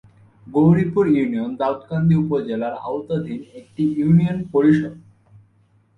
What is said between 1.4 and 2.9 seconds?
দাউদকান্দি উপজেলার